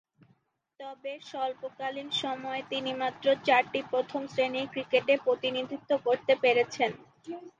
তবে, 0.79 1.13
স্বল্পকালীন 1.23 2.09
সময়ে 2.21 2.61
তিনি 2.71 2.91
মাত্র 3.01 3.25
চারটি 3.45 3.79
প্রথম-শ্রেণীর 3.91 4.67
ক্রিকেটে 4.73 5.13
প্রতিনিধিত্ব 5.25 5.91
করতে 6.05 6.33
পেরেছেন। 6.43 6.91